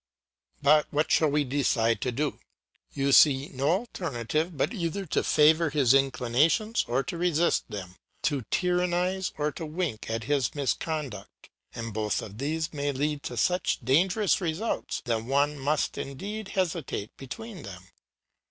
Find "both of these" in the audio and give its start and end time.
11.93-12.73